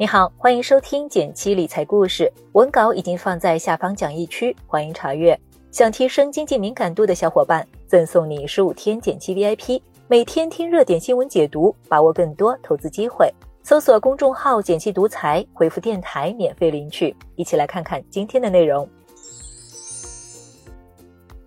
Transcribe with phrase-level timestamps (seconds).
[0.00, 5.38] 你好，欢迎收听简七理财故事，文稿已经放在下方讲义区，欢迎查阅。
[5.70, 13.30] 想提升经济敏感度的小伙伴，赠送你十五天简七 VIP，每天听热点新闻解读，把握更多投资机会。
[13.62, 17.14] 搜索公众号“简七独裁，回复“电台”免费领取。
[17.36, 18.88] 一起来看看今天的内容。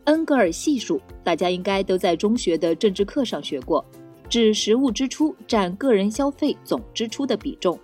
[0.03, 3.83] 恩格尔系数，大家应该都在中学的政治课上学过，
[4.29, 7.75] 指实物支出占个人消费总支出的比重。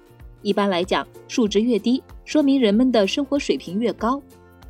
[0.41, 4.21] 一般来讲，数值越低，说明人们的生活水平越高。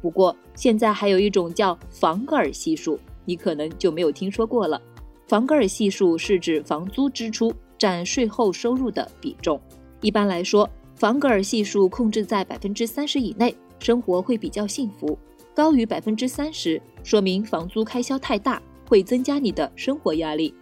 [0.01, 4.81] 不过，现在还有一种叫房格尔系数，你可能就没有听说过了。
[5.27, 9.61] 房格尔系数是指房租支出占税后收入的比重。
[10.01, 15.17] 一般来说，房格尔系数控制在百分之三十以内，生活会比较幸福；
[15.53, 20.53] 高于百分之三十，说明房租开销太大，会增加你的生活压力。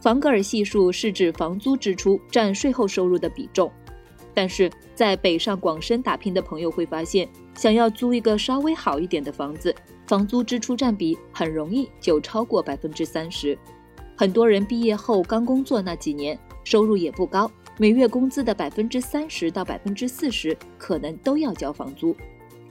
[0.00, 3.68] 房格尔系数是指房租支出占税后收入的比重。
[4.38, 9.74] 但是在北上广深打拼的朋友会发现，想要租一个稍微好一点的房子，
[10.06, 13.58] 房租支出占比很容易就超过百分之三十。
[14.16, 22.14] 很多人毕业后刚工作那几年，收入也不高，每月工资的百分之三十到百分之四十可能都要交房租。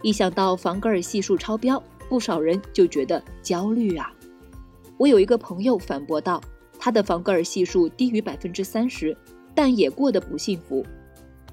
[0.01, 4.09] 一想到房格尔系数超标，不少人就觉得焦虑啊。
[4.95, 6.41] 我有一个朋友反驳道，
[6.79, 9.13] 他的房格尔系数低于百分之三十，
[9.53, 10.81] 但也过得不幸福。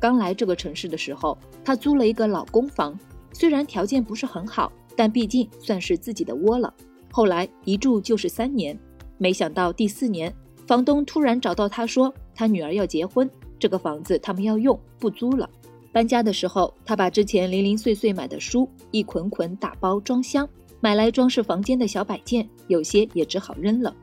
[0.05, 2.95] 刚来这个城市的时候，他租了一个老公房，
[3.33, 6.75] 虽然条件不是很好，但毕竟算是自己的窝了。
[7.11, 8.79] 后来一住就是三年，
[9.17, 10.31] 没想到第四年，
[10.67, 15.49] 房东突然找到他说，他女儿要结婚，这个房子他们要用，不租了。
[15.91, 20.47] 搬家的时候，他把之前零零碎碎买的书一捆捆打包装箱，
[20.81, 23.97] 买来装饰房间的小摆件，有些也只好扔了。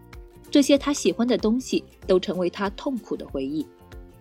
[0.50, 3.64] 这些他喜欢的东西，都成为他痛苦的回忆。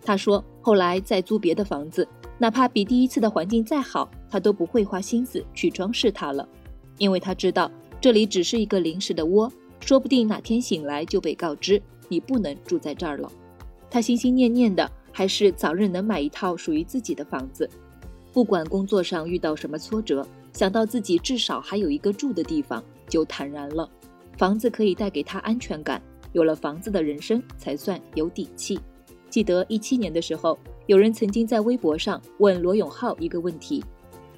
[0.03, 2.07] 他说：“后来再租别的房子，
[2.39, 6.49] 哪怕比第一次的环境再好，他都不会花心思去装饰它了，
[6.99, 7.71] 因为他知道
[8.01, 13.31] 这里只是一个临时的窝，说不定哪天醒来就被告知你不能住在这儿了。
[13.91, 17.69] 他心心念念的还是早日能买一套属于自己的房子。
[18.33, 23.89] 不管工作上遇到什么挫折，想到自己至少还有一个住的地方，就坦然了。
[24.39, 26.01] 房子可以带给他安全感，
[26.33, 28.81] 有了房子的人生才算有底气。”
[29.31, 33.83] 记得一七年的时候，有人曾经在微博上问罗永浩一个问题：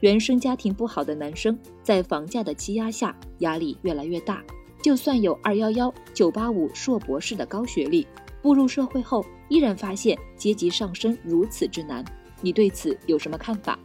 [0.00, 4.44] 原生家庭不好的男生在房价的欺压下，压力越来越大，
[4.82, 8.06] 就算有二幺幺、九八五、硕博士的高学历，
[8.42, 12.04] 步入社会后依然发现阶级上升如此之难。
[12.42, 13.78] 你对此有什么看法？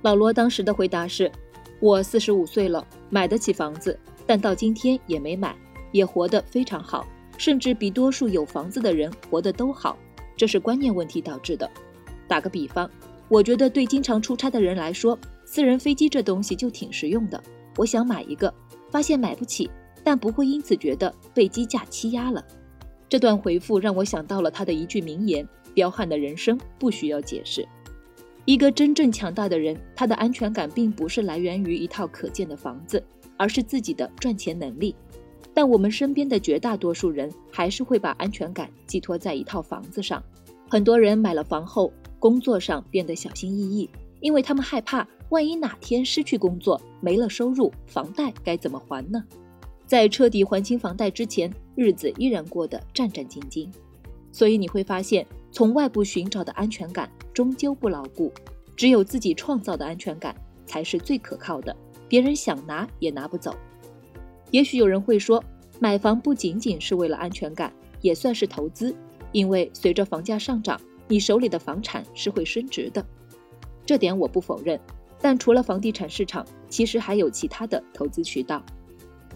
[0.00, 1.30] 老罗当时的回答是：
[1.80, 5.54] 我四十五岁了，买得起房子，但到今天也没买，
[5.92, 9.98] 也活得非常好，甚至比多数有房子的人活得都好。
[10.40, 11.70] 这是观念问题导致的。
[12.26, 12.90] 打个比方，
[13.28, 17.38] 我觉得对经常出差的人来说，私人飞机这东西就挺实用的。
[17.76, 18.50] 我想买一个，
[18.90, 19.70] 发现买不起，
[20.02, 22.42] 但不会因此觉得被机价欺压了。
[23.06, 27.68] 这段回复让我想到了他的一句名言：“彪悍的人生不需要解释。”
[28.46, 33.04] 一个真正强大的人，他的安全感并不是来源于一套可见的房子，
[33.36, 34.96] 而是自己的赚钱能力。
[35.52, 40.22] 但我们身边的绝大多数人还是会把安全感寄托在一套房子上。
[40.68, 43.90] 很多人买了房后，工作上变得小心翼翼，
[44.20, 49.24] 因为他们害怕，万一哪天失去工作，没了收入，房贷该怎么还呢？
[49.86, 53.68] 在彻底还清房贷之前，日子依然过得战战兢兢。
[54.30, 58.32] 所以你会发现，从外部寻找的安全感终究不牢固，
[58.76, 60.32] 只有自己创造的安全感
[60.64, 61.74] 才是最可靠的，
[62.08, 63.52] 别人想拿也拿不走。
[64.50, 65.42] 也许有人会说，
[65.78, 68.94] 买房不仅仅是为了安全感，也算是投资，
[69.32, 73.04] 因为随着房价上涨，你手里的房产是会升值的。
[73.86, 74.78] 这点我不否认，
[75.20, 78.62] 但除了房地产市场，其实还有其他的投资渠道。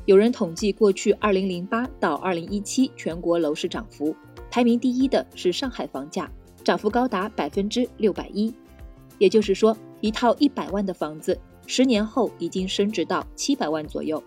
[0.06, 4.14] 有人统计过去2008到2017全国楼市涨幅，
[4.50, 6.30] 排名第一的是上海房价，
[6.62, 8.52] 涨幅高达百分之六百一，
[9.18, 14.22] 也就是说，一套一百万的房子，十年后已经升值到七百万左右。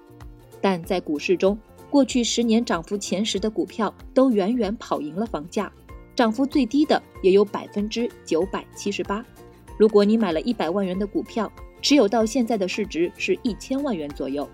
[0.70, 1.58] 但在股市中，
[1.90, 5.72] 过去十年涨幅前十的股票都远远跑赢了房价，
[6.14, 9.26] 涨幅最低的也有百分之九百七十八。
[9.78, 11.50] 如果你买了一百万元的股票，
[11.82, 14.46] 持有到现在的市值是一千万元左右。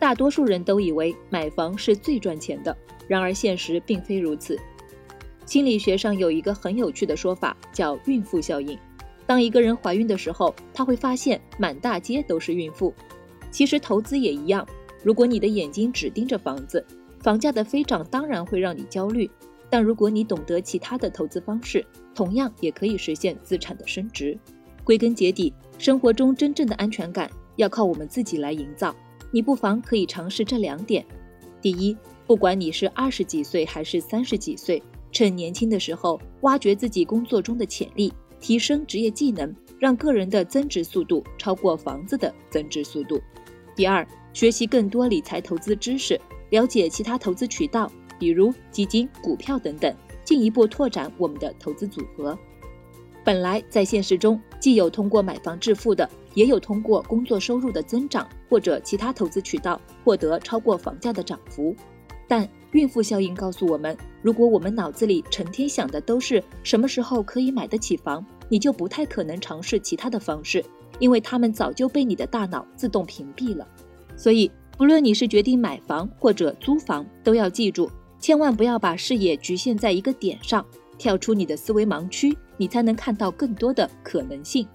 [0.00, 2.76] 大多数人都以为买房是最赚钱的，
[3.06, 4.58] 然而现实并非如此。
[5.44, 8.76] 心理学上有一个很有趣的说法，叫孕妇效应。
[9.26, 12.92] 当一个人怀孕的时候，他会发现满大街都是孕妇。
[13.52, 14.66] 其实投资也一样。
[15.02, 16.84] 如果你的眼睛只盯着房子，
[17.20, 19.30] 房价的飞涨当然会让你焦虑。
[19.68, 21.84] 但如果你懂得其他的投资方式，
[22.14, 24.38] 同样也可以实现资产的升值。
[24.84, 28.94] 归根结底，生活中真正的安全感要靠我们自己来营造。
[29.32, 31.04] 你不妨可以尝试这两点：
[31.60, 31.96] 第一，
[32.26, 43.20] 不管你是二十几岁还是三十几岁，趁年轻的时候挖掘自己工作中的潜力，提升职业技能，让个人的增值速度超过房子的增值速度。
[43.74, 44.06] 第二，
[44.36, 52.38] 学习更多理财投资知识，了解其他投资渠道，比如基金、股票等等，进一步拓展我们的投资组合。
[53.24, 61.74] 本来在现实中，既有通过买房致富的，也有通过工作收入的增长或者其他投资渠道获得超过房价的涨幅。
[62.28, 70.62] 但孕妇效应告诉我们，如果我们脑子里成天想的都是什么时候可以买得起房，你就不太可能尝试其他的方式，
[70.98, 73.66] 因为他们早就被你的大脑自动屏蔽了。
[74.16, 80.64] 所以，不论你是决定买房或者租房，都要记住，千万不要把视野局限在一个点上，
[80.98, 82.36] 跳出你的思维盲区。
[82.58, 84.66] 你才能看到更多的可能性。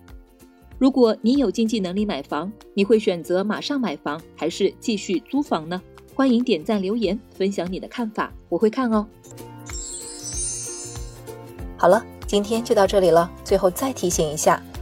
[0.77, 5.81] 如果你有经济能力买房，你会选择马上买房还是继续租房呢？
[6.13, 9.07] 欢迎点赞留言分享你的看法，我会看哦。
[11.75, 13.31] 好了，今天就到这里了。
[13.43, 14.61] 最后再提醒一下，